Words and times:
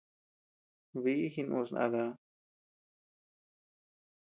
Biʼi 1.03 1.25
jínus 1.33 1.69
nata. 1.75 2.03